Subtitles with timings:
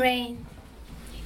[0.00, 0.46] Rain.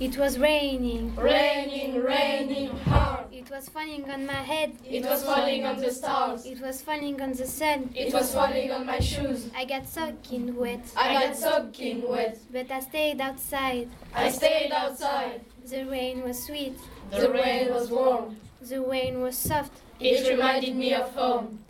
[0.01, 1.15] It was raining.
[1.15, 3.27] Raining, raining hard.
[3.33, 4.73] It was falling on my head.
[4.85, 6.45] It was falling on the stars.
[6.45, 7.91] It was falling on the sun.
[7.95, 9.49] It was falling on my shoes.
[9.55, 10.85] I got soaking wet.
[10.97, 12.37] I got soaking wet.
[12.53, 13.89] But I stayed outside.
[14.13, 15.43] I stayed outside.
[15.65, 16.77] The rain was sweet.
[17.13, 18.37] The rain was warm.
[18.61, 19.73] The rain was soft.
[20.01, 21.61] It reminded me of home.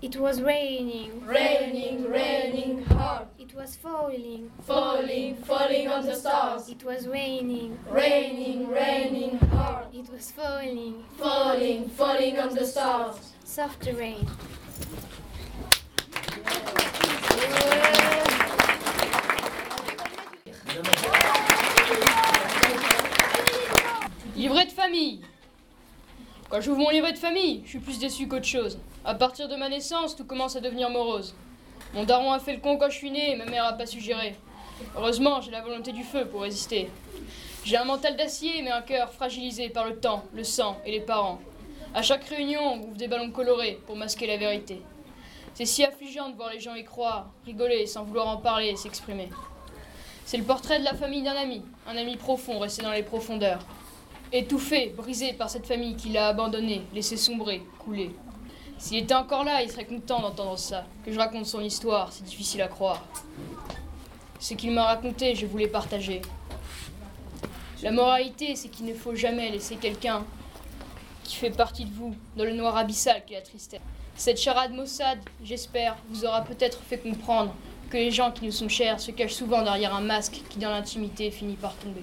[0.00, 1.26] It was raining.
[1.26, 3.26] Raining, raining hard.
[3.36, 4.48] It was falling.
[4.64, 6.68] Falling, falling on the stars.
[6.68, 7.76] It was raining.
[7.90, 9.86] Raining, raining hard.
[9.92, 11.02] It was falling.
[11.16, 13.16] Falling, falling on the stars.
[13.42, 14.24] Soft rain.
[24.36, 25.22] Livret de famille.
[26.50, 28.78] Quand j'ouvre mon livret de famille, je suis plus déçu qu'autre chose.
[29.04, 31.34] À partir de ma naissance, tout commence à devenir morose.
[31.92, 34.00] Mon daron a fait le con quand je suis né ma mère a pas su
[34.00, 34.34] gérer.
[34.96, 36.88] Heureusement, j'ai la volonté du feu pour résister.
[37.64, 41.02] J'ai un mental d'acier mais un cœur fragilisé par le temps, le sang et les
[41.02, 41.38] parents.
[41.92, 44.80] À chaque réunion, on ouvre des ballons colorés pour masquer la vérité.
[45.52, 48.76] C'est si affligeant de voir les gens y croire, rigoler sans vouloir en parler et
[48.76, 49.28] s'exprimer.
[50.24, 53.60] C'est le portrait de la famille d'un ami, un ami profond resté dans les profondeurs.
[54.30, 58.10] Étouffé, brisé par cette famille qui l'a abandonné, laissé sombrer, couler.
[58.76, 60.84] S'il était encore là, il serait content d'entendre ça.
[61.02, 63.02] Que je raconte son histoire, c'est difficile à croire.
[64.38, 66.20] Ce qu'il m'a raconté, je voulais partager.
[67.82, 70.22] La moralité, c'est qu'il ne faut jamais laisser quelqu'un
[71.24, 73.80] qui fait partie de vous dans le noir abyssal qu'est la tristesse.
[74.14, 77.54] Cette charade maussade, j'espère, vous aura peut-être fait comprendre
[77.88, 80.70] que les gens qui nous sont chers se cachent souvent derrière un masque qui, dans
[80.70, 82.02] l'intimité, finit par tomber.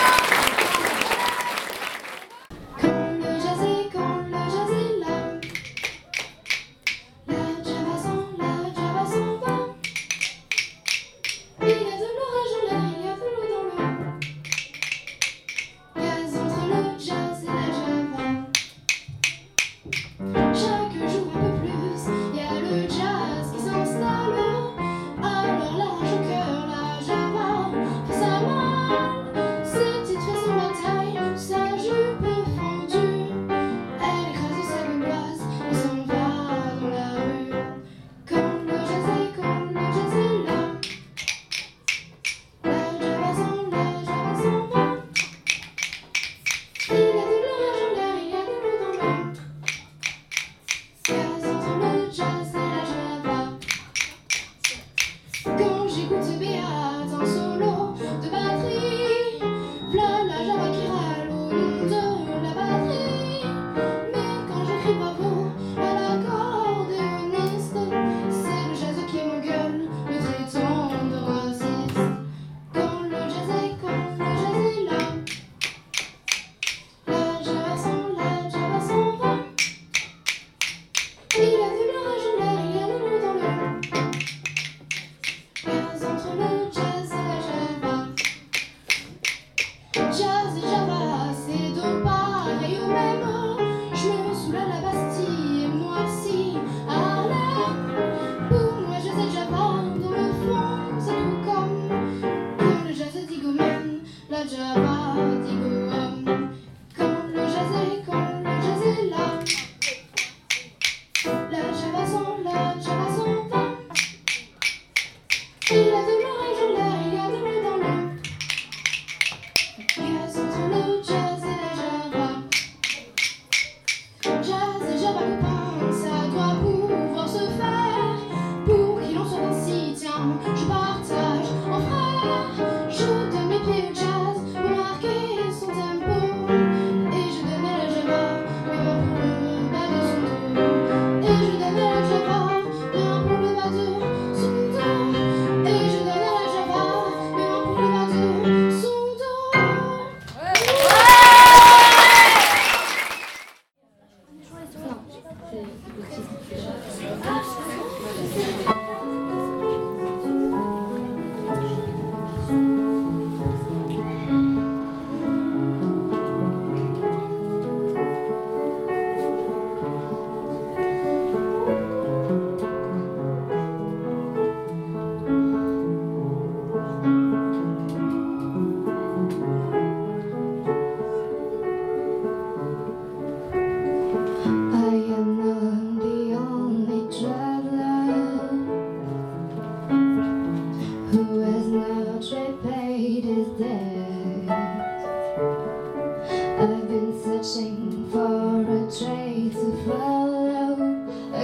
[104.31, 105.80] Raja.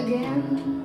[0.07, 0.56] Again?
[0.56, 0.76] The